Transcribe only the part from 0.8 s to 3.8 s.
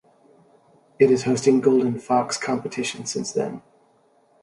It is hosting Golden Fox competition since then.